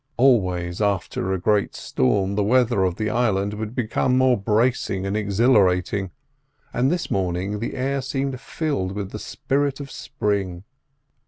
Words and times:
Always 0.17 0.81
after 0.81 1.31
a 1.31 1.37
great 1.39 1.75
storm 1.75 2.33
the 2.33 2.43
weather 2.43 2.83
of 2.85 2.95
the 2.95 3.11
island 3.11 3.53
would 3.53 3.75
become 3.75 4.17
more 4.17 4.35
bracing 4.35 5.05
and 5.05 5.15
exhilarating, 5.15 6.09
and 6.73 6.89
this 6.91 7.11
morning 7.11 7.59
the 7.59 7.75
air 7.75 8.01
seemed 8.01 8.41
filled 8.41 8.93
with 8.93 9.11
the 9.11 9.19
spirit 9.19 9.79
of 9.79 9.91
spring. 9.91 10.63